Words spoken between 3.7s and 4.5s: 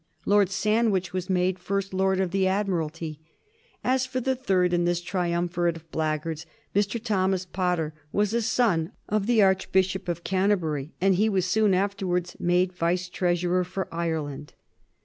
As for the